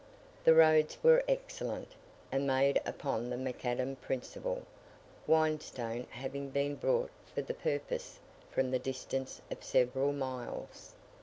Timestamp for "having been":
6.09-6.73